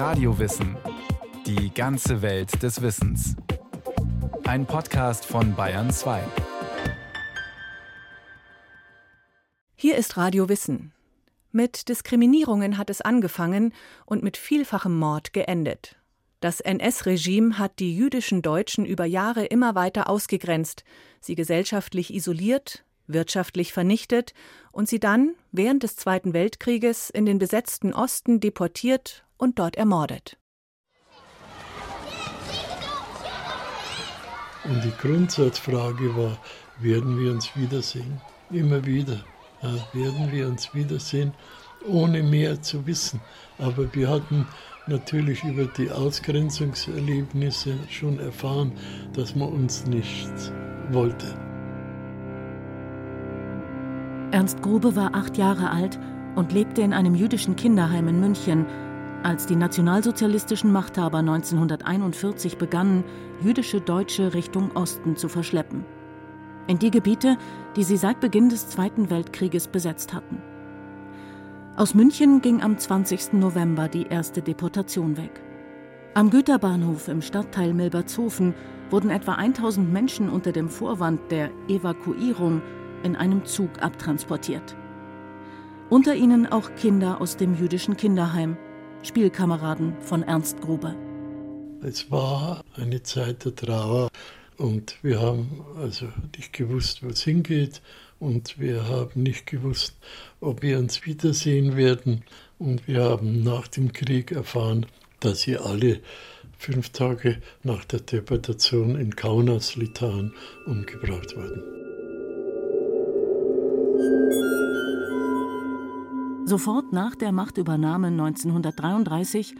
[0.00, 0.78] Radiowissen.
[1.44, 3.36] Die ganze Welt des Wissens.
[4.44, 6.22] Ein Podcast von Bayern 2.
[9.74, 10.94] Hier ist Radio Wissen.
[11.52, 13.74] Mit Diskriminierungen hat es angefangen
[14.06, 15.96] und mit vielfachem Mord geendet.
[16.40, 20.82] Das NS-Regime hat die jüdischen Deutschen über Jahre immer weiter ausgegrenzt,
[21.20, 24.32] sie gesellschaftlich isoliert, wirtschaftlich vernichtet
[24.72, 30.36] und sie dann während des Zweiten Weltkrieges in den besetzten Osten deportiert und dort ermordet.
[34.64, 36.36] Und die Grundsatzfrage war,
[36.78, 38.20] werden wir uns wiedersehen?
[38.50, 39.24] Immer wieder
[39.62, 41.32] ja, werden wir uns wiedersehen,
[41.86, 43.20] ohne mehr zu wissen.
[43.58, 44.46] Aber wir hatten
[44.86, 48.72] natürlich über die Ausgrenzungserlebnisse schon erfahren,
[49.14, 50.30] dass man uns nicht
[50.90, 51.26] wollte.
[54.32, 55.98] Ernst Grube war acht Jahre alt
[56.36, 58.66] und lebte in einem jüdischen Kinderheim in München,
[59.22, 63.04] als die nationalsozialistischen Machthaber 1941 begannen,
[63.42, 65.84] jüdische Deutsche Richtung Osten zu verschleppen.
[66.66, 67.36] In die Gebiete,
[67.76, 70.40] die sie seit Beginn des Zweiten Weltkrieges besetzt hatten.
[71.76, 73.34] Aus München ging am 20.
[73.34, 75.42] November die erste Deportation weg.
[76.14, 78.54] Am Güterbahnhof im Stadtteil Milbertshofen
[78.90, 82.62] wurden etwa 1000 Menschen unter dem Vorwand der Evakuierung
[83.02, 84.76] in einem Zug abtransportiert.
[85.88, 88.56] Unter ihnen auch Kinder aus dem jüdischen Kinderheim,
[89.02, 90.94] Spielkameraden von Ernst Gruber.
[91.82, 94.10] Es war eine Zeit der Trauer
[94.58, 96.06] und wir haben also
[96.36, 97.80] nicht gewusst, wo es hingeht
[98.18, 99.96] und wir haben nicht gewusst,
[100.40, 102.22] ob wir uns wiedersehen werden.
[102.58, 104.84] Und wir haben nach dem Krieg erfahren,
[105.20, 106.00] dass sie alle
[106.58, 110.34] fünf Tage nach der Deportation in Kaunas, Litauen,
[110.66, 111.89] umgebracht wurden.
[116.50, 119.54] Sofort nach der Machtübernahme 1933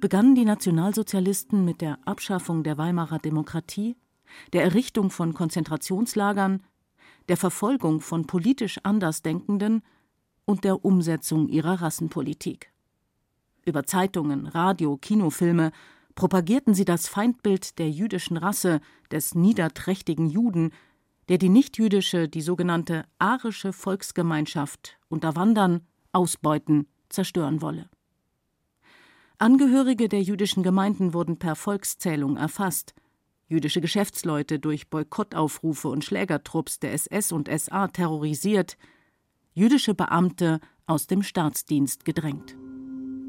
[0.00, 3.96] begannen die Nationalsozialisten mit der Abschaffung der Weimarer Demokratie,
[4.52, 6.62] der Errichtung von Konzentrationslagern,
[7.28, 9.82] der Verfolgung von politisch Andersdenkenden
[10.44, 12.70] und der Umsetzung ihrer Rassenpolitik.
[13.66, 15.72] Über Zeitungen, Radio, Kinofilme
[16.14, 18.80] propagierten sie das Feindbild der jüdischen Rasse,
[19.10, 20.70] des niederträchtigen Juden,
[21.28, 25.80] der die nichtjüdische, die sogenannte arische Volksgemeinschaft unterwandern,
[26.12, 27.88] ausbeuten, zerstören wolle.
[29.38, 32.94] Angehörige der jüdischen Gemeinden wurden per Volkszählung erfasst,
[33.48, 38.76] jüdische Geschäftsleute durch Boykottaufrufe und Schlägertrupps der SS und SA terrorisiert,
[39.54, 42.56] jüdische Beamte aus dem Staatsdienst gedrängt.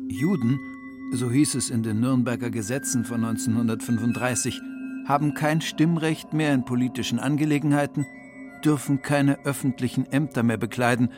[0.08, 0.60] Juden,
[1.14, 4.62] so hieß es in den Nürnberger Gesetzen von 1935,
[5.08, 8.06] haben kein Stimmrecht mehr in politischen Angelegenheiten,
[8.64, 11.10] dürfen keine öffentlichen Ämter mehr bekleiden,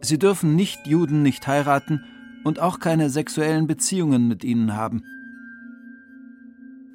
[0.00, 2.04] sie dürfen Nicht-Juden nicht heiraten
[2.44, 5.02] und auch keine sexuellen Beziehungen mit ihnen haben.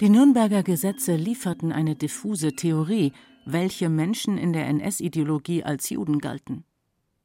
[0.00, 3.12] Die Nürnberger Gesetze lieferten eine diffuse Theorie,
[3.46, 6.64] welche Menschen in der NS-Ideologie als Juden galten.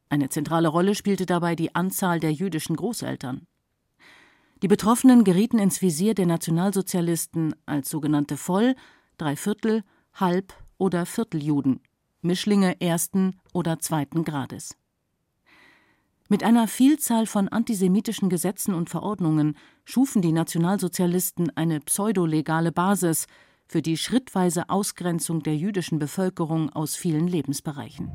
[0.09, 3.47] Eine zentrale Rolle spielte dabei die Anzahl der jüdischen Großeltern.
[4.61, 8.75] Die Betroffenen gerieten ins Visier der Nationalsozialisten als sogenannte Voll-,
[9.17, 11.81] Dreiviertel-, Halb- oder Vierteljuden,
[12.21, 14.75] Mischlinge ersten oder zweiten Grades.
[16.31, 23.25] Mit einer Vielzahl von antisemitischen Gesetzen und Verordnungen schufen die Nationalsozialisten eine pseudolegale Basis
[23.65, 28.11] für die schrittweise Ausgrenzung der jüdischen Bevölkerung aus vielen Lebensbereichen.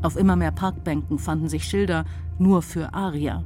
[0.00, 2.06] Auf immer mehr Parkbänken fanden sich Schilder
[2.38, 3.44] nur für Arier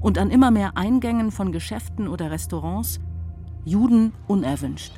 [0.00, 2.98] und an immer mehr Eingängen von Geschäften oder Restaurants
[3.64, 4.92] Juden unerwünscht.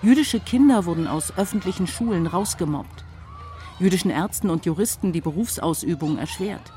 [0.00, 3.04] Jüdische Kinder wurden aus öffentlichen Schulen rausgemobbt,
[3.78, 6.72] jüdischen Ärzten und Juristen die Berufsausübung erschwert.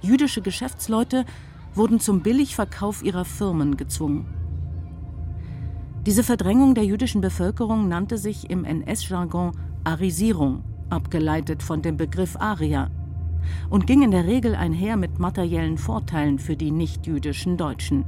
[0.00, 1.24] Jüdische Geschäftsleute
[1.74, 4.26] wurden zum Billigverkauf ihrer Firmen gezwungen.
[6.04, 9.52] Diese Verdrängung der jüdischen Bevölkerung nannte sich im NS-Jargon
[9.84, 12.90] Arisierung, abgeleitet von dem Begriff Arier,
[13.70, 18.04] und ging in der Regel einher mit materiellen Vorteilen für die nichtjüdischen Deutschen.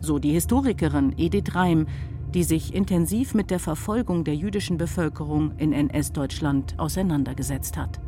[0.00, 1.86] So die Historikerin Edith Reim,
[2.34, 8.00] die sich intensiv mit der Verfolgung der jüdischen Bevölkerung in NS-Deutschland auseinandergesetzt hat.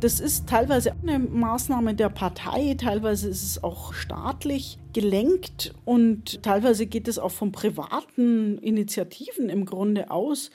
[0.00, 6.86] Das ist teilweise eine Maßnahme der Partei, teilweise ist es auch staatlich gelenkt und teilweise
[6.86, 10.50] geht es auch von privaten Initiativen im Grunde aus.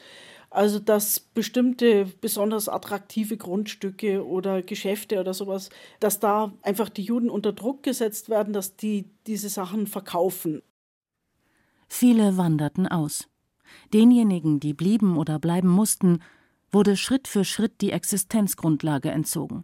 [0.50, 7.30] Also dass bestimmte besonders attraktive Grundstücke oder Geschäfte oder sowas, dass da einfach die Juden
[7.30, 10.62] unter Druck gesetzt werden, dass die diese Sachen verkaufen.
[11.88, 13.28] Viele wanderten aus.
[13.94, 16.20] Denjenigen, die blieben oder bleiben mussten,
[16.72, 19.64] wurde Schritt für Schritt die Existenzgrundlage entzogen.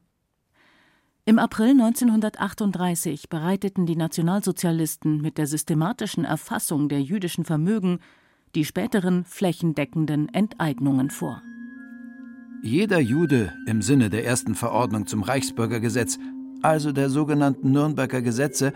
[1.25, 7.99] Im April 1938 bereiteten die Nationalsozialisten mit der systematischen Erfassung der jüdischen Vermögen
[8.55, 11.41] die späteren flächendeckenden Enteignungen vor.
[12.63, 16.19] Jeder Jude im Sinne der ersten Verordnung zum Reichsbürgergesetz,
[16.61, 18.73] also der sogenannten Nürnberger Gesetze,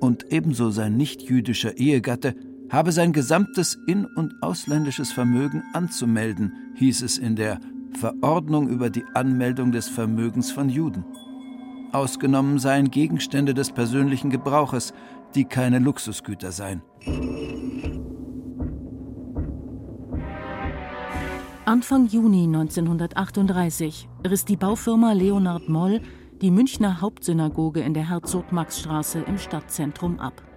[0.00, 2.36] und ebenso sein nichtjüdischer Ehegatte,
[2.70, 7.60] habe sein gesamtes in- und ausländisches Vermögen anzumelden, hieß es in der
[7.98, 11.04] Verordnung über die Anmeldung des Vermögens von Juden.
[11.92, 14.92] Ausgenommen seien Gegenstände des persönlichen Gebrauches,
[15.34, 16.82] die keine Luxusgüter seien.
[21.64, 26.00] Anfang Juni 1938 riss die Baufirma Leonhard Moll
[26.40, 30.47] die Münchner Hauptsynagoge in der Herzog-Max-Straße im Stadtzentrum ab.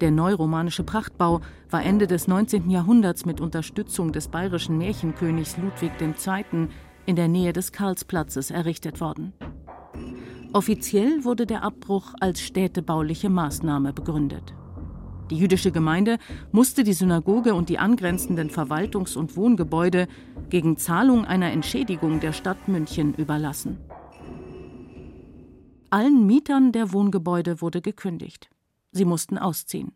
[0.00, 2.68] Der neuromanische Prachtbau war Ende des 19.
[2.68, 6.68] Jahrhunderts mit Unterstützung des bayerischen Märchenkönigs Ludwig II.
[7.06, 9.32] in der Nähe des Karlsplatzes errichtet worden.
[10.52, 14.54] Offiziell wurde der Abbruch als städtebauliche Maßnahme begründet.
[15.30, 16.18] Die jüdische Gemeinde
[16.52, 20.06] musste die Synagoge und die angrenzenden Verwaltungs- und Wohngebäude
[20.50, 23.78] gegen Zahlung einer Entschädigung der Stadt München überlassen.
[25.90, 28.50] Allen Mietern der Wohngebäude wurde gekündigt.
[28.94, 29.92] Sie mussten ausziehen.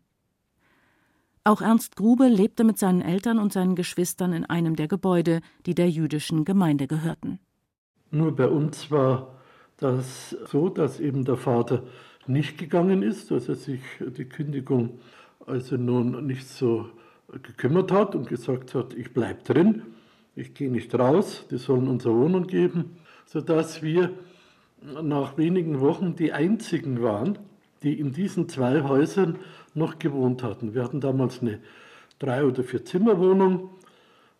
[1.45, 5.73] Auch Ernst Grube lebte mit seinen Eltern und seinen Geschwistern in einem der Gebäude, die
[5.73, 7.39] der jüdischen Gemeinde gehörten.
[8.11, 9.39] Nur bei uns war
[9.77, 11.83] das so, dass eben der Vater
[12.27, 14.99] nicht gegangen ist, dass er sich die Kündigung
[15.45, 16.89] also nun nicht so
[17.41, 19.83] gekümmert hat und gesagt hat, ich bleibe drin,
[20.35, 24.11] ich gehe nicht raus, die sollen unsere Wohnung geben, sodass wir
[24.81, 27.39] nach wenigen Wochen die einzigen waren,
[27.83, 29.39] die in diesen zwei Häusern
[29.73, 30.73] noch gewohnt hatten.
[30.73, 31.59] Wir hatten damals eine
[32.19, 33.69] drei oder vier Zimmerwohnung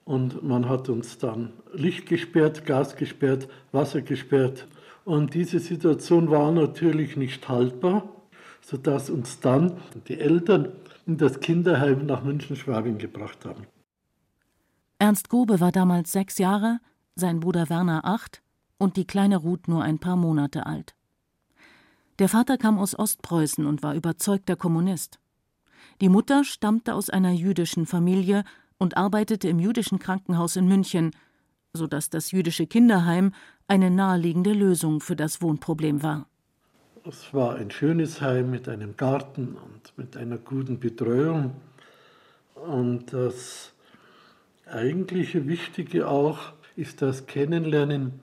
[0.05, 4.67] und man hat uns dann Licht gesperrt, Gas gesperrt, Wasser gesperrt.
[5.05, 8.09] Und diese Situation war natürlich nicht haltbar,
[8.61, 9.77] sodass uns dann
[10.07, 10.69] die Eltern
[11.07, 13.65] in das Kinderheim nach München-Schwabing gebracht haben.
[14.99, 16.79] Ernst Gobe war damals sechs Jahre,
[17.15, 18.41] sein Bruder Werner acht
[18.77, 20.95] und die kleine Ruth nur ein paar Monate alt.
[22.19, 25.19] Der Vater kam aus Ostpreußen und war überzeugter Kommunist.
[26.01, 28.43] Die Mutter stammte aus einer jüdischen Familie
[28.77, 31.11] und arbeitete im jüdischen Krankenhaus in München,
[31.71, 33.33] so dass das jüdische Kinderheim
[33.69, 36.27] eine naheliegende Lösung für das Wohnproblem war.
[37.05, 41.55] Es war ein schönes Heim mit einem Garten und mit einer guten Betreuung.
[42.55, 43.71] Und das
[44.65, 48.19] eigentliche Wichtige auch ist das Kennenlernen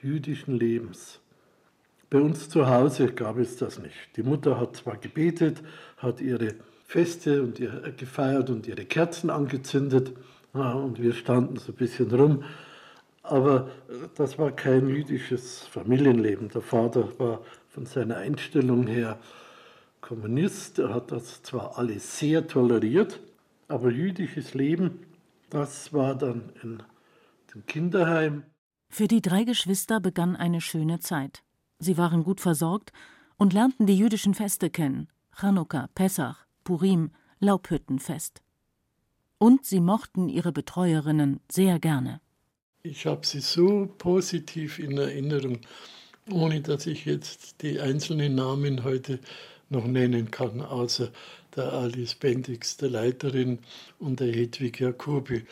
[0.00, 1.20] jüdischen Lebens.
[2.10, 4.16] Bei uns zu Hause gab es das nicht.
[4.16, 5.62] Die Mutter hat zwar gebetet,
[5.96, 6.54] hat ihre
[6.86, 10.12] Feste und ihr, gefeiert und ihre Kerzen angezündet
[10.54, 12.44] und wir standen so ein bisschen rum,
[13.24, 13.70] aber
[14.14, 16.50] das war kein jüdisches Familienleben.
[16.50, 19.18] Der Vater war von seiner Einstellung her
[20.00, 20.78] Kommunist.
[20.78, 23.18] Er hat das zwar alles sehr toleriert,
[23.66, 25.00] aber jüdisches Leben,
[25.50, 26.82] das war dann in
[27.52, 28.44] dem Kinderheim.
[28.90, 31.42] Für die drei Geschwister begann eine schöne Zeit.
[31.78, 32.92] Sie waren gut versorgt
[33.36, 37.10] und lernten die jüdischen Feste kennen: Chanukka, Pessach, Purim,
[37.40, 38.42] Laubhüttenfest.
[39.38, 42.20] Und sie mochten ihre Betreuerinnen sehr gerne.
[42.82, 45.60] Ich habe sie so positiv in Erinnerung
[46.30, 49.18] ohne dass ich jetzt die einzelnen Namen heute
[49.68, 51.10] noch nennen kann, außer
[51.56, 53.58] der Alice Bendix, der Leiterin,
[53.98, 55.44] und der Hedwig Jacobi.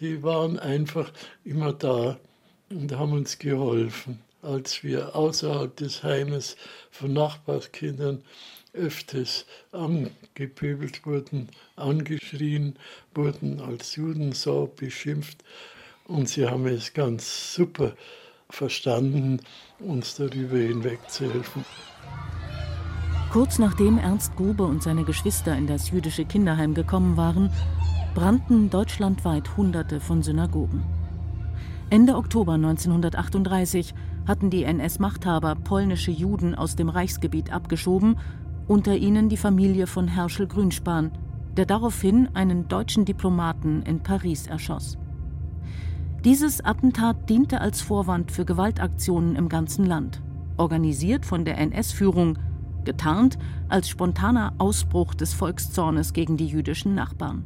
[0.00, 1.12] Die waren einfach
[1.44, 2.18] immer da
[2.70, 6.56] und haben uns geholfen, als wir außerhalb des Heimes
[6.90, 8.22] von Nachbarskindern
[8.72, 12.76] öfters angepöbelt wurden, angeschrien
[13.14, 15.42] wurden, als Judensau beschimpft.
[16.06, 17.92] Und sie haben es ganz super
[18.50, 19.40] verstanden,
[19.78, 21.64] uns darüber hinwegzuhelfen.
[23.30, 27.50] Kurz nachdem Ernst Grube und seine Geschwister in das jüdische Kinderheim gekommen waren,
[28.14, 30.82] brannten deutschlandweit Hunderte von Synagogen.
[31.90, 33.94] Ende Oktober 1938
[34.28, 38.18] hatten die NS-Machthaber polnische Juden aus dem Reichsgebiet abgeschoben,
[38.68, 41.10] unter ihnen die Familie von Herschel Grünspan,
[41.56, 44.98] der daraufhin einen deutschen Diplomaten in Paris erschoss.
[46.24, 50.22] Dieses Attentat diente als Vorwand für Gewaltaktionen im ganzen Land,
[50.56, 52.38] organisiert von der NS-Führung,
[52.84, 57.44] getarnt als spontaner Ausbruch des Volkszornes gegen die jüdischen Nachbarn.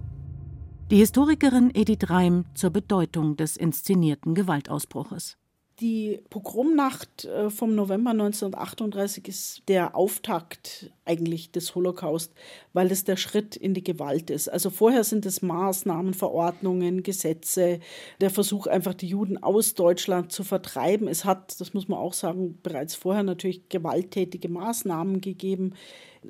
[0.91, 5.39] Die Historikerin Edith Reim zur Bedeutung des inszenierten Gewaltausbruches.
[5.83, 12.33] Die Pogromnacht äh, vom November 1938 ist der Auftakt eigentlich des Holocaust,
[12.73, 14.49] weil es der Schritt in die Gewalt ist.
[14.49, 17.81] Also vorher sind es Maßnahmen, Verordnungen, Gesetze,
[18.21, 21.09] der Versuch einfach die Juden aus Deutschland zu vertreiben.
[21.09, 25.75] Es hat, das muss man auch sagen, bereits vorher natürlich gewalttätige Maßnahmen gegeben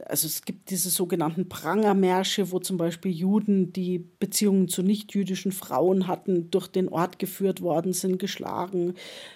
[0.07, 6.07] also es gibt diese sogenannten Prangermärsche, wo zum Beispiel Juden, die Beziehungen zu nichtjüdischen Frauen
[6.07, 8.95] hatten, durch den Ort geführt worden sind, geschlagen,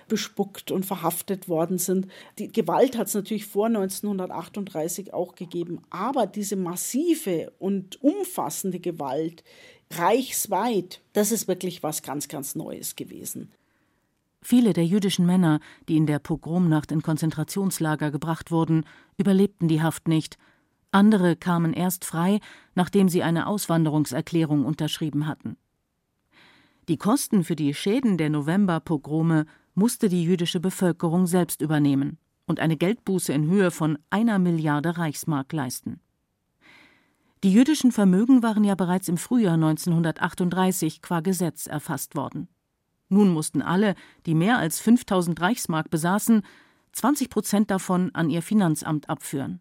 [0.08, 2.08] bespuckt und verhaftet worden sind.
[2.38, 9.44] Die Gewalt hat es natürlich vor 1938 auch gegeben, aber diese massive und umfassende Gewalt
[9.92, 13.52] reichsweit, das ist wirklich was ganz, ganz Neues gewesen.
[14.48, 18.84] Viele der jüdischen Männer, die in der Pogromnacht in Konzentrationslager gebracht wurden,
[19.16, 20.38] überlebten die Haft nicht.
[20.92, 22.38] Andere kamen erst frei,
[22.76, 25.56] nachdem sie eine Auswanderungserklärung unterschrieben hatten.
[26.86, 32.76] Die Kosten für die Schäden der November-Pogrome musste die jüdische Bevölkerung selbst übernehmen und eine
[32.76, 35.98] Geldbuße in Höhe von einer Milliarde Reichsmark leisten.
[37.42, 42.46] Die jüdischen Vermögen waren ja bereits im Frühjahr 1938 qua Gesetz erfasst worden.
[43.08, 43.94] Nun mussten alle,
[44.26, 46.42] die mehr als 5000 Reichsmark besaßen,
[46.92, 49.60] 20 Prozent davon an ihr Finanzamt abführen.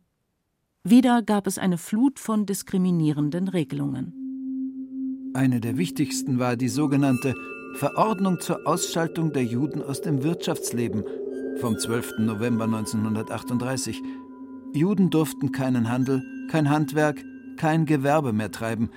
[0.84, 5.32] Wieder gab es eine Flut von diskriminierenden Regelungen.
[5.34, 7.36] Eine der wichtigsten war die sogenannte
[7.76, 11.04] Verordnung zur Ausschaltung der Juden aus dem Wirtschaftsleben
[11.58, 12.20] vom 12.
[12.20, 14.02] November 1938.
[14.74, 17.24] Juden durften keinen Handel, kein Handwerk,
[17.58, 18.90] kein Gewerbe mehr treiben,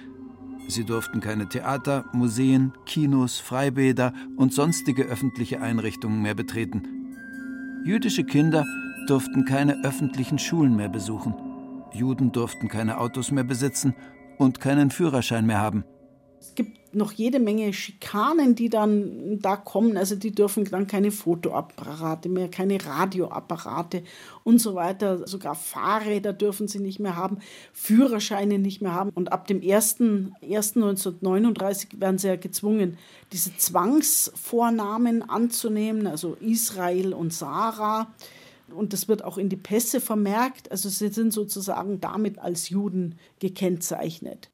[0.69, 6.83] Sie durften keine Theater, Museen, Kinos, Freibäder und sonstige öffentliche Einrichtungen mehr betreten.
[7.85, 8.67] Jüdische Kinder
[9.07, 11.35] durften keine öffentlichen Schulen mehr besuchen.
[11.95, 13.95] Juden durften keine Autos mehr besitzen
[14.37, 15.85] und keinen Führerschein mehr haben.
[16.41, 19.97] Es gibt noch jede Menge Schikanen, die dann da kommen.
[19.97, 24.03] Also die dürfen dann keine Fotoapparate mehr, keine Radioapparate
[24.45, 25.27] und so weiter.
[25.27, 27.39] Sogar Fahrräder dürfen sie nicht mehr haben,
[27.73, 29.11] Führerscheine nicht mehr haben.
[29.11, 32.99] Und ab dem 1.1.1939 werden sie ja gezwungen,
[33.33, 38.09] diese Zwangsvornamen anzunehmen, also Israel und Sarah.
[38.75, 40.71] Und das wird auch in die Pässe vermerkt.
[40.71, 44.51] Also sie sind sozusagen damit als Juden gekennzeichnet.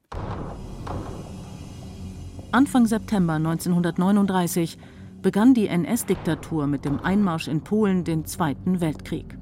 [2.55, 4.77] Anfang September 1939
[5.21, 9.37] begann die NS-Diktatur mit dem Einmarsch in Polen den Zweiten Weltkrieg.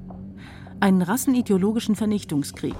[0.80, 2.74] Einen rassenideologischen Vernichtungskrieg.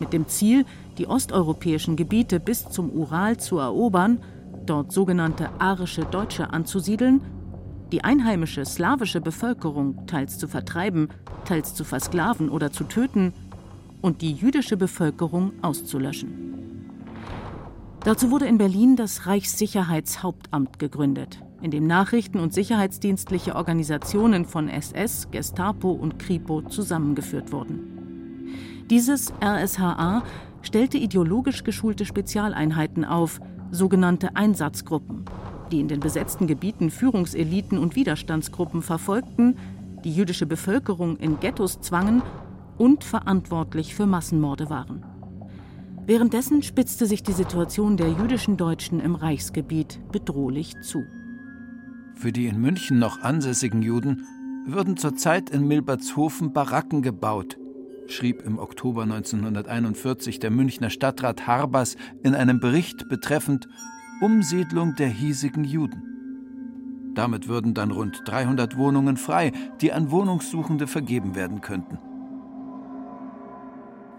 [0.00, 0.64] Mit dem Ziel,
[0.98, 4.18] die osteuropäischen Gebiete bis zum Ural zu erobern,
[4.66, 7.20] dort sogenannte arische Deutsche anzusiedeln,
[7.92, 11.10] die einheimische slawische Bevölkerung teils zu vertreiben,
[11.44, 13.32] teils zu versklaven oder zu töten
[14.00, 16.69] und die jüdische Bevölkerung auszulöschen.
[18.02, 25.30] Dazu wurde in Berlin das Reichssicherheitshauptamt gegründet, in dem Nachrichten- und sicherheitsdienstliche Organisationen von SS,
[25.30, 28.46] Gestapo und Kripo zusammengeführt wurden.
[28.88, 30.22] Dieses RSHA
[30.62, 33.38] stellte ideologisch geschulte Spezialeinheiten auf,
[33.70, 35.26] sogenannte Einsatzgruppen,
[35.70, 39.56] die in den besetzten Gebieten Führungseliten und Widerstandsgruppen verfolgten,
[40.04, 42.22] die jüdische Bevölkerung in Ghettos zwangen
[42.78, 45.09] und verantwortlich für Massenmorde waren.
[46.10, 51.04] Währenddessen spitzte sich die Situation der jüdischen Deutschen im Reichsgebiet bedrohlich zu.
[52.16, 54.26] Für die in München noch ansässigen Juden
[54.66, 57.58] würden zurzeit in Milbertshofen Baracken gebaut,
[58.08, 63.68] schrieb im Oktober 1941 der Münchner Stadtrat Harbers in einem Bericht betreffend
[64.20, 67.12] Umsiedlung der hiesigen Juden.
[67.14, 71.98] Damit würden dann rund 300 Wohnungen frei, die an Wohnungssuchende vergeben werden könnten.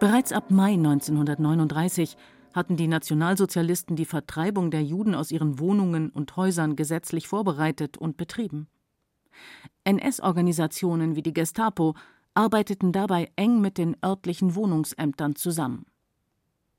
[0.02, 2.18] Bereits ab Mai 1939
[2.56, 8.18] hatten die Nationalsozialisten die Vertreibung der Juden aus ihren Wohnungen und Häusern gesetzlich vorbereitet und
[8.18, 8.68] betrieben.
[9.84, 11.94] NS-Organisationen wie die Gestapo
[12.34, 15.86] arbeiteten dabei eng mit den örtlichen Wohnungsämtern zusammen.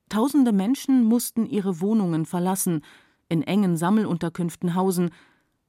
[0.09, 2.83] Tausende Menschen mussten ihre Wohnungen verlassen,
[3.29, 5.11] in engen Sammelunterkünften hausen,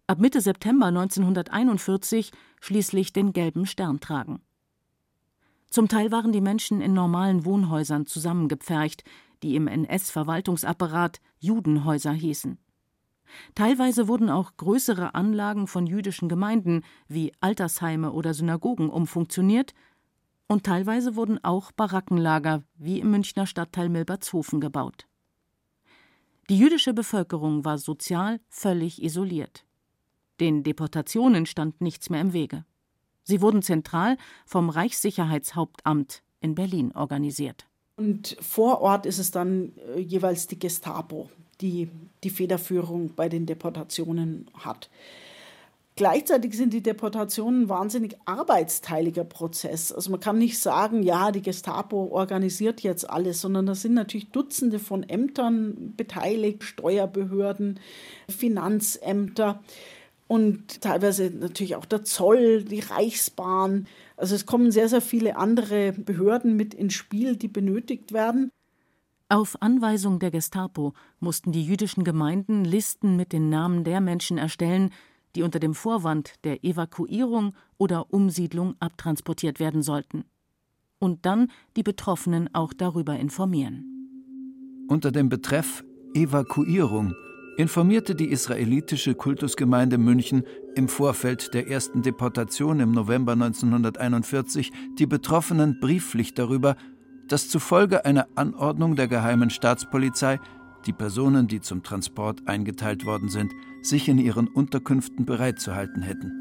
[0.07, 2.31] ab Mitte September 1941
[2.61, 4.41] schließlich den gelben Stern tragen.
[5.73, 9.03] Zum Teil waren die Menschen in normalen Wohnhäusern zusammengepfercht,
[9.41, 12.59] die im NS-Verwaltungsapparat Judenhäuser hießen.
[13.55, 19.73] Teilweise wurden auch größere Anlagen von jüdischen Gemeinden wie Altersheime oder Synagogen umfunktioniert
[20.47, 25.07] und teilweise wurden auch Barackenlager wie im Münchner Stadtteil Milbertshofen gebaut.
[26.51, 29.65] Die jüdische Bevölkerung war sozial völlig isoliert.
[30.39, 32.63] Den Deportationen stand nichts mehr im Wege.
[33.23, 37.65] Sie wurden zentral vom Reichssicherheitshauptamt in Berlin organisiert.
[37.95, 41.29] Und vor Ort ist es dann äh, jeweils die Gestapo,
[41.61, 41.89] die
[42.23, 44.89] die Federführung bei den Deportationen hat.
[45.95, 49.91] Gleichzeitig sind die Deportationen ein wahnsinnig arbeitsteiliger Prozess.
[49.91, 54.31] Also man kann nicht sagen, ja, die Gestapo organisiert jetzt alles, sondern da sind natürlich
[54.31, 57.79] Dutzende von Ämtern beteiligt, Steuerbehörden,
[58.27, 59.61] Finanzämter
[60.27, 63.87] und teilweise natürlich auch der Zoll, die Reichsbahn.
[64.17, 68.51] Also es kommen sehr, sehr viele andere Behörden mit ins Spiel, die benötigt werden.
[69.29, 74.91] Auf Anweisung der Gestapo mussten die jüdischen Gemeinden Listen mit den Namen der Menschen erstellen,
[75.35, 80.25] die unter dem Vorwand der Evakuierung oder Umsiedlung abtransportiert werden sollten.
[80.99, 84.85] Und dann die Betroffenen auch darüber informieren.
[84.87, 87.13] Unter dem Betreff Evakuierung
[87.57, 90.43] informierte die israelitische Kultusgemeinde München
[90.75, 96.75] im Vorfeld der ersten Deportation im November 1941 die Betroffenen brieflich darüber,
[97.27, 100.39] dass zufolge einer Anordnung der geheimen Staatspolizei
[100.85, 106.31] die Personen, die zum Transport eingeteilt worden sind, sich in ihren Unterkünften bereitzuhalten hätten.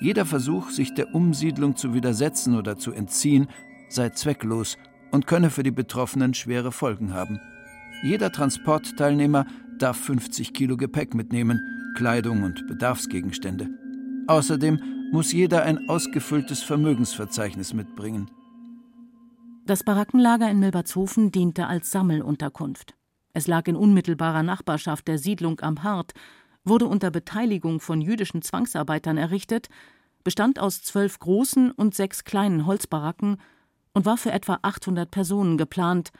[0.00, 3.48] Jeder Versuch, sich der Umsiedlung zu widersetzen oder zu entziehen,
[3.88, 4.76] sei zwecklos
[5.12, 7.40] und könne für die Betroffenen schwere Folgen haben.
[8.02, 9.46] Jeder Transportteilnehmer
[9.78, 11.60] darf 50 Kilo Gepäck mitnehmen,
[11.96, 13.68] Kleidung und Bedarfsgegenstände.
[14.26, 18.30] Außerdem muss jeder ein ausgefülltes Vermögensverzeichnis mitbringen.
[19.66, 22.94] Das Barackenlager in Milbertshofen diente als Sammelunterkunft.
[23.32, 26.12] Es lag in unmittelbarer Nachbarschaft der Siedlung am Hart,
[26.64, 29.68] wurde unter Beteiligung von jüdischen Zwangsarbeitern errichtet,
[30.22, 33.38] bestand aus zwölf großen und sechs kleinen Holzbaracken
[33.92, 36.10] und war für etwa 800 Personen geplant,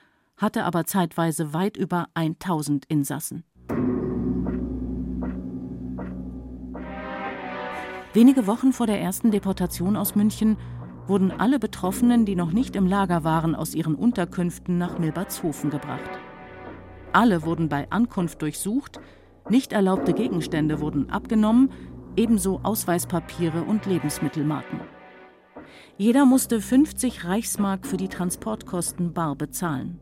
[0.45, 3.45] hatte aber zeitweise weit über 1000 Insassen.
[8.13, 10.59] Wenige Wochen vor der ersten Deportation aus München
[11.07, 16.11] wurden alle Betroffenen, die noch nicht im Lager waren, aus ihren Unterkünften nach Milbertshofen gebracht.
[17.13, 19.01] Alle wurden bei Ankunft durchsucht,
[19.49, 21.71] nicht erlaubte Gegenstände wurden abgenommen,
[22.17, 24.81] ebenso Ausweispapiere und Lebensmittelmarken.
[25.97, 30.01] Jeder musste 50 Reichsmark für die Transportkosten bar bezahlen.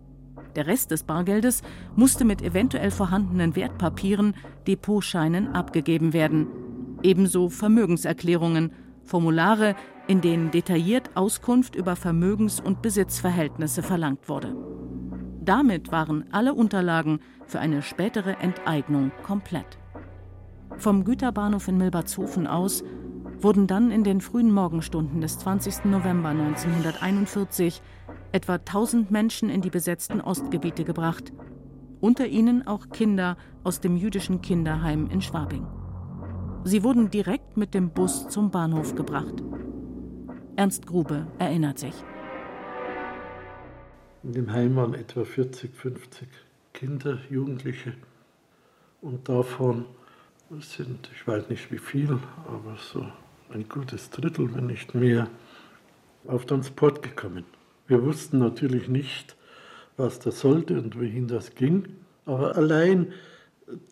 [0.57, 1.63] Der Rest des Bargeldes
[1.97, 4.35] musste mit eventuell vorhandenen Wertpapieren,
[4.67, 6.47] Depotscheinen abgegeben werden.
[7.03, 8.73] Ebenso Vermögenserklärungen,
[9.05, 9.75] Formulare,
[10.07, 14.55] in denen detailliert Auskunft über Vermögens- und Besitzverhältnisse verlangt wurde.
[15.45, 19.79] Damit waren alle Unterlagen für eine spätere Enteignung komplett.
[20.77, 22.85] Vom Güterbahnhof in Milbertshofen aus
[23.41, 25.87] wurden dann in den frühen Morgenstunden des 20.
[25.87, 27.83] November 1941
[28.33, 31.33] etwa 1000 Menschen in die besetzten Ostgebiete gebracht,
[32.01, 35.67] unter ihnen auch Kinder aus dem jüdischen Kinderheim in Schwabing.
[36.65, 39.43] Sie wurden direkt mit dem Bus zum Bahnhof gebracht.
[40.57, 41.95] Ernst Grube erinnert sich.
[44.23, 46.29] In dem Heim waren etwa 40, 50
[46.73, 47.95] Kinder, Jugendliche
[49.01, 49.87] und davon
[50.61, 53.07] sind, ich weiß nicht wie viel, aber so
[53.51, 55.29] ein gutes Drittel, wenn nicht mehr,
[56.27, 57.45] auf Transport gekommen.
[57.87, 59.37] Wir wussten natürlich nicht,
[59.97, 61.89] was das sollte und wohin das ging,
[62.25, 63.13] aber allein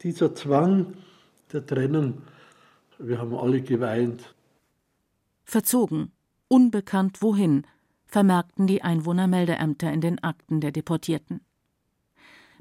[0.02, 0.94] dieser Zwang
[1.52, 2.22] der Trennung,
[2.98, 4.34] wir haben alle geweint.
[5.44, 6.12] Verzogen,
[6.48, 7.66] unbekannt wohin,
[8.06, 11.40] vermerkten die Einwohnermeldeämter in den Akten der Deportierten.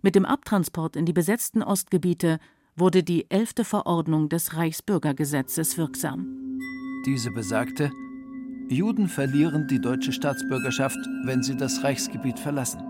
[0.01, 2.39] Mit dem Abtransport in die besetzten Ostgebiete
[2.75, 6.59] wurde die elfte Verordnung des Reichsbürgergesetzes wirksam.
[7.05, 7.91] Diese besagte,
[8.71, 12.83] Juden verlieren die deutsche Staatsbürgerschaft, wenn sie das Reichsgebiet verlassen.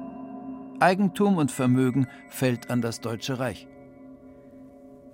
[0.82, 3.66] Eigentum und Vermögen fällt an das Deutsche Reich.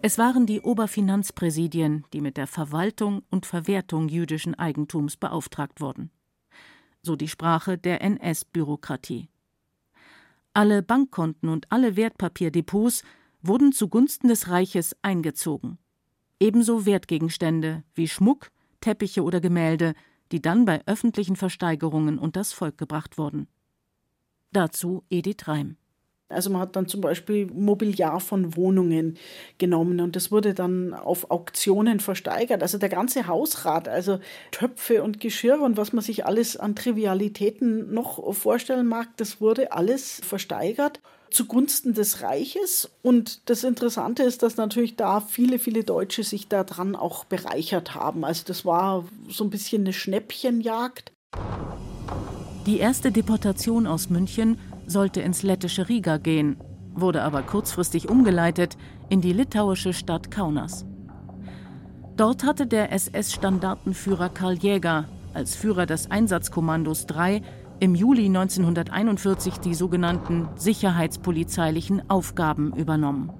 [0.01, 6.09] Es waren die Oberfinanzpräsidien, die mit der Verwaltung und Verwertung jüdischen Eigentums beauftragt wurden.
[7.03, 9.29] So die Sprache der NS-Bürokratie.
[10.55, 13.03] Alle Bankkonten und alle Wertpapierdepots
[13.43, 15.77] wurden zugunsten des Reiches eingezogen.
[16.39, 18.51] Ebenso Wertgegenstände wie Schmuck,
[18.81, 19.93] Teppiche oder Gemälde,
[20.31, 23.47] die dann bei öffentlichen Versteigerungen unters Volk gebracht wurden.
[24.51, 25.77] Dazu Edith Reim.
[26.27, 29.17] Also man hat dann zum Beispiel Mobiliar von Wohnungen
[29.59, 32.63] genommen und das wurde dann auf Auktionen versteigert.
[32.63, 37.93] Also der ganze Hausrat, also Töpfe und Geschirr und was man sich alles an Trivialitäten
[37.93, 40.99] noch vorstellen mag, das wurde alles versteigert
[41.35, 42.89] zugunsten des Reiches.
[43.01, 48.23] Und das Interessante ist, dass natürlich da viele, viele Deutsche sich daran auch bereichert haben.
[48.23, 51.11] Also das war so ein bisschen eine Schnäppchenjagd.
[52.65, 56.57] Die erste Deportation aus München sollte ins lettische Riga gehen,
[56.93, 58.77] wurde aber kurzfristig umgeleitet
[59.09, 60.85] in die litauische Stadt Kaunas.
[62.15, 67.41] Dort hatte der SS-Standartenführer Karl Jäger als Führer des Einsatzkommandos 3
[67.79, 73.31] im Juli 1941 die sogenannten sicherheitspolizeilichen Aufgaben übernommen.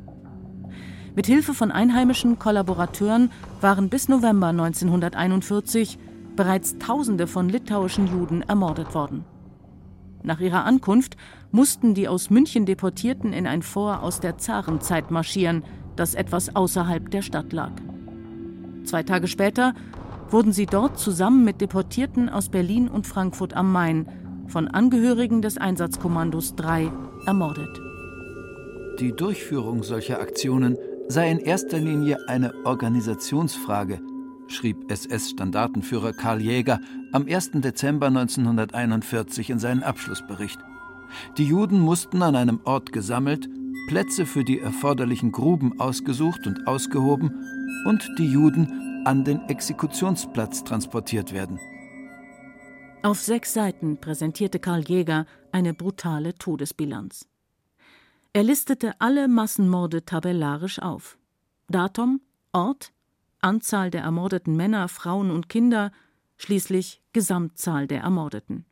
[1.16, 5.98] Mit Hilfe von einheimischen Kollaborateuren waren bis November 1941
[6.36, 9.24] bereits Tausende von litauischen Juden ermordet worden.
[10.24, 11.16] Nach ihrer Ankunft
[11.52, 15.64] mussten die aus München Deportierten in ein Fort aus der Zarenzeit marschieren,
[15.96, 17.72] das etwas außerhalb der Stadt lag.
[18.84, 19.74] Zwei Tage später
[20.30, 24.08] wurden sie dort zusammen mit Deportierten aus Berlin und Frankfurt am Main
[24.48, 26.92] von Angehörigen des Einsatzkommandos 3
[27.26, 27.82] ermordet.
[29.00, 30.78] Die Durchführung solcher Aktionen
[31.08, 34.00] sei in erster Linie eine Organisationsfrage,
[34.48, 36.80] schrieb SS-Standartenführer Karl Jäger
[37.12, 37.52] am 1.
[37.56, 40.60] Dezember 1941 in seinen Abschlussbericht.
[41.38, 43.50] Die Juden mussten an einem Ort gesammelt,
[43.88, 47.32] Plätze für die erforderlichen Gruben ausgesucht und ausgehoben
[47.86, 51.60] und die Juden an den Exekutionsplatz transportiert werden.
[53.06, 57.28] Auf sechs Seiten präsentierte Karl Jäger eine brutale Todesbilanz.
[58.34, 61.20] Er listete alle Massenmorde tabellarisch auf.
[61.70, 62.20] Datum,
[62.52, 62.94] Ort,
[63.42, 65.92] Anzahl der ermordeten Männer, Frauen und Kinder,
[66.38, 68.66] schließlich Gesamtzahl der Ermordeten.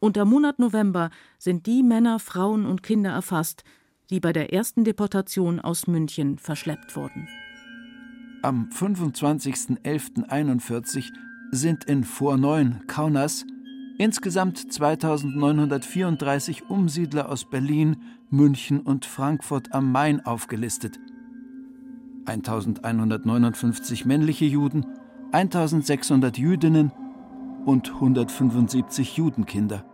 [0.00, 3.62] Unter Monat November sind die Männer, Frauen und Kinder erfasst,
[4.10, 7.28] die bei der ersten Deportation aus München verschleppt wurden.
[8.42, 11.12] Am 25.11.41
[11.50, 13.44] sind in Vorneuen, Kaunas,
[13.98, 17.96] insgesamt 2934 Umsiedler aus Berlin,
[18.30, 20.98] München und Frankfurt am Main aufgelistet.
[22.26, 24.86] 1159 männliche Juden,
[25.32, 26.92] 1600 Jüdinnen
[27.64, 29.84] und 175 Judenkinder.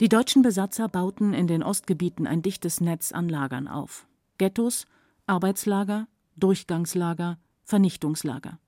[0.00, 4.08] Die deutschen Besatzer bauten in den Ostgebieten ein dichtes Netz an Lagern auf.
[4.38, 4.86] Ghettos,
[5.26, 8.58] Arbeitslager, Durchgangslager, Vernichtungslager.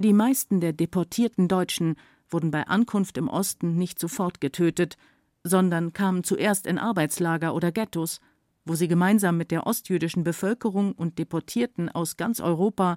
[0.00, 1.94] Die meisten der deportierten Deutschen
[2.30, 4.96] wurden bei Ankunft im Osten nicht sofort getötet,
[5.44, 8.18] sondern kamen zuerst in Arbeitslager oder Ghettos,
[8.64, 12.96] wo sie gemeinsam mit der ostjüdischen Bevölkerung und Deportierten aus ganz Europa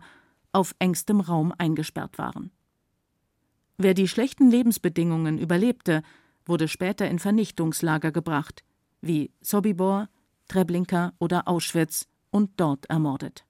[0.53, 2.51] auf engstem Raum eingesperrt waren.
[3.77, 6.03] Wer die schlechten Lebensbedingungen überlebte,
[6.45, 8.63] wurde später in Vernichtungslager gebracht,
[9.01, 10.07] wie Sobibor,
[10.47, 13.45] Treblinka oder Auschwitz, und dort ermordet.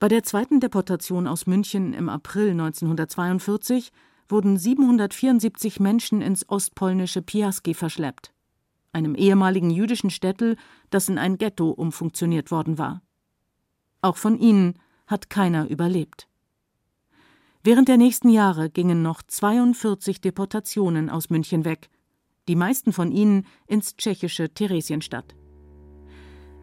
[0.00, 3.90] Bei der zweiten Deportation aus München im April 1942
[4.28, 8.32] wurden 774 Menschen ins ostpolnische Piaski verschleppt,
[8.92, 10.56] einem ehemaligen jüdischen Städtel,
[10.90, 13.02] das in ein Ghetto umfunktioniert worden war.
[14.00, 14.74] Auch von ihnen
[15.08, 16.28] hat keiner überlebt.
[17.64, 21.90] Während der nächsten Jahre gingen noch 42 Deportationen aus München weg,
[22.46, 25.34] die meisten von ihnen ins tschechische Theresienstadt.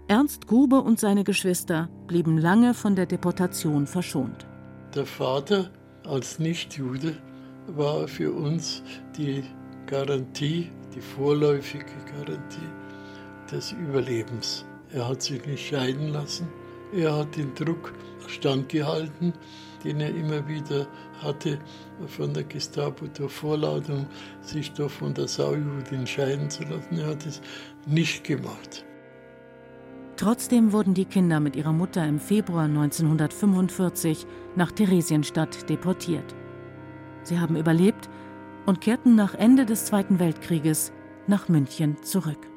[0.08, 4.46] Ernst Grube und seine Geschwister blieben lange von der Deportation verschont.
[4.94, 5.72] Der Vater
[6.04, 7.18] als Nichtjude
[7.66, 8.84] war für uns
[9.18, 9.44] die
[9.88, 12.70] Garantie, die vorläufige Garantie
[13.52, 14.64] des Überlebens.
[14.92, 16.48] Er hat sich nicht scheiden lassen.
[16.94, 17.92] Er hat den Druck
[18.28, 19.34] standgehalten,
[19.84, 20.86] den er immer wieder
[21.24, 21.58] hatte
[22.06, 24.06] von der Gestapo durch Vorladung,
[24.42, 27.00] sich doch von der Saujudin scheiden zu lassen.
[27.00, 27.42] Er hat es
[27.88, 28.86] nicht gemacht.
[30.18, 34.26] Trotzdem wurden die Kinder mit ihrer Mutter im Februar 1945
[34.56, 36.34] nach Theresienstadt deportiert.
[37.24, 38.10] Sie haben überlebt
[38.66, 40.94] und kehrten nach Ende des Zweiten Weltkrieges
[41.28, 42.48] nach München zurück.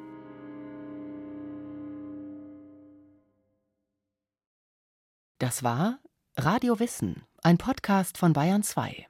[5.39, 5.99] Das war
[6.37, 9.07] Radio Wissen, ein Podcast von Bayern 2.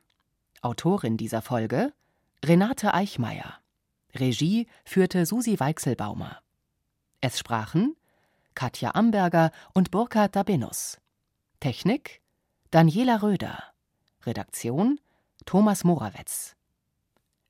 [0.62, 1.93] Autorin dieser Folge
[2.43, 3.59] Renate Eichmeier.
[4.15, 6.41] Regie führte Susi Weichselbaumer.
[7.21, 7.95] Es sprachen
[8.59, 10.97] Katja Amberger und Burkhard Dabinus.
[11.61, 12.19] Technik
[12.71, 13.63] Daniela Röder.
[14.25, 14.99] Redaktion
[15.45, 16.57] Thomas Morawetz.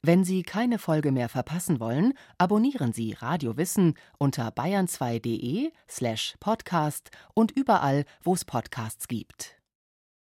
[0.03, 7.09] Wenn Sie keine Folge mehr verpassen wollen, abonnieren Sie Radio Wissen unter bayern2.de slash podcast
[7.33, 9.58] und überall, wo es Podcasts gibt.